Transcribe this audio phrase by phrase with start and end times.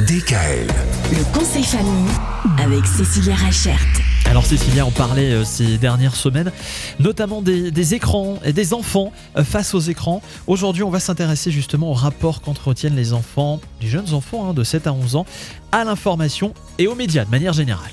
[0.00, 0.66] DKL.
[1.12, 2.08] Le conseil famille
[2.58, 3.78] avec Cécilia Rachert.
[4.30, 6.52] Alors Cécilia, on parlait euh, ces dernières semaines
[6.98, 10.22] notamment des, des écrans et des enfants euh, face aux écrans.
[10.46, 14.64] Aujourd'hui, on va s'intéresser justement au rapport qu'entretiennent les enfants, les jeunes enfants hein, de
[14.64, 15.26] 7 à 11 ans,
[15.70, 17.90] à l'information et aux médias de manière générale.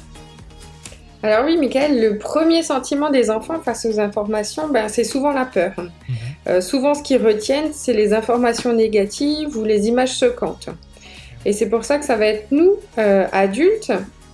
[1.23, 5.45] Alors oui, Michael, le premier sentiment des enfants face aux informations, ben, c'est souvent la
[5.45, 5.73] peur.
[6.47, 10.69] Euh, souvent, ce qu'ils retiennent, c'est les informations négatives ou les images choquantes.
[11.45, 13.91] Et c'est pour ça que ça va être nous, euh, adultes,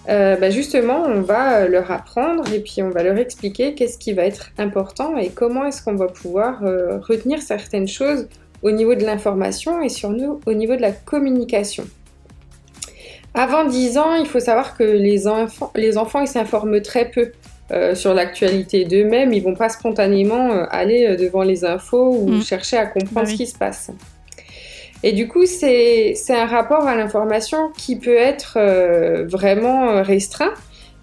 [0.10, 3.98] euh, ben, justement, on va euh, leur apprendre et puis on va leur expliquer qu'est-ce
[3.98, 8.28] qui va être important et comment est-ce qu'on va pouvoir euh, retenir certaines choses
[8.64, 11.86] au niveau de l'information et sur nous au niveau de la communication.
[13.34, 17.32] Avant 10 ans, il faut savoir que les enfants, les enfants ils s'informent très peu
[17.72, 19.34] euh, sur l'actualité d'eux-mêmes.
[19.34, 22.42] Ils vont pas spontanément aller devant les infos ou Mm.
[22.42, 23.90] chercher à comprendre Bah ce qui se passe.
[25.04, 30.02] Et du coup, c'est c'est un rapport à l'information qui peut être euh, vraiment euh,
[30.02, 30.54] restreint.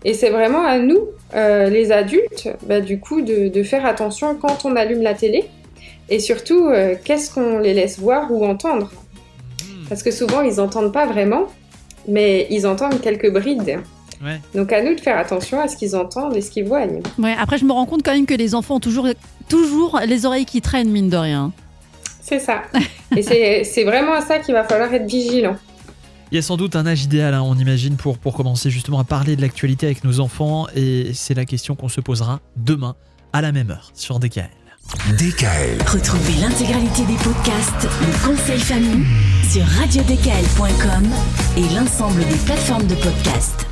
[0.04, 4.34] Et c'est vraiment à nous, euh, les adultes, bah, du coup, de, de faire attention
[4.34, 5.44] quand on allume la télé.
[6.08, 8.90] Et surtout, euh, qu'est-ce qu'on les laisse voir ou entendre.
[9.90, 11.46] Parce que souvent, ils n'entendent pas vraiment,
[12.08, 13.80] mais ils entendent quelques brides.
[14.24, 14.40] Ouais.
[14.54, 16.86] Donc à nous de faire attention à ce qu'ils entendent et ce qu'ils voient.
[17.18, 19.08] Ouais, après, je me rends compte quand même que les enfants ont toujours,
[19.48, 21.52] toujours les oreilles qui traînent, mine de rien.
[22.20, 22.62] C'est ça.
[23.16, 25.56] Et c'est c'est vraiment à ça qu'il va falloir être vigilant.
[26.32, 29.00] Il y a sans doute un âge idéal, hein, on imagine, pour, pour commencer justement
[29.00, 32.94] à parler de l'actualité avec nos enfants et c'est la question qu'on se posera demain
[33.32, 34.48] à la même heure sur DKL.
[35.18, 35.78] DKL.
[35.86, 39.06] Retrouvez l'intégralité des podcasts Le conseil famille
[39.48, 41.08] sur radiodkl.com
[41.56, 43.69] et l'ensemble des plateformes de podcasts.